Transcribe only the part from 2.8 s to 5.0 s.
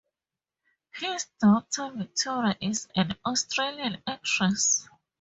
an Australian actress.